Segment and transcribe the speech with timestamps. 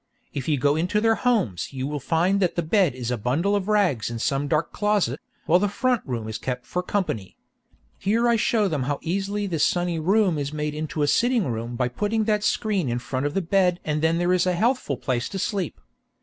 [0.33, 3.55] If you go into their homes you will find that the bed is a bundle
[3.55, 7.37] of rags in some dark closet, while the front room is kept for company.
[7.99, 11.75] Here I show them how easily this sunny room is made into a sitting room
[11.75, 14.97] by putting that screen in front of the bed and then there is a healthful
[14.97, 15.79] place to sleep.